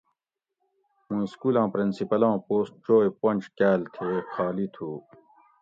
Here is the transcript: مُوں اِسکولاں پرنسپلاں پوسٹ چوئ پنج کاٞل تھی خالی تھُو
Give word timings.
مُوں 1.07 1.23
اِسکولاں 1.27 1.67
پرنسپلاں 1.73 2.35
پوسٹ 2.47 2.73
چوئ 2.85 3.07
پنج 3.21 3.41
کاٞل 3.57 3.81
تھی 3.93 4.09
خالی 4.33 4.67
تھُو 4.73 4.89